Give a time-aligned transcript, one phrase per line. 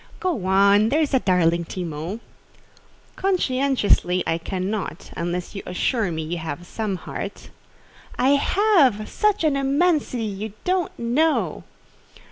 [0.19, 2.21] '""Go on, there's a darling Timon."
[3.15, 7.51] "Conscientiously, I cannot, unless you assure me you have some heart."
[8.17, 11.63] "I have—such an immensity, you don't know!"